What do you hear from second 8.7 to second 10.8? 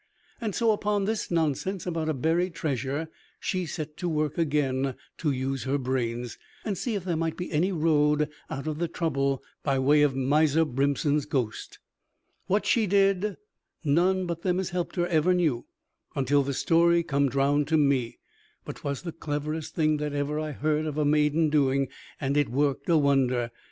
the trouble by way of Miser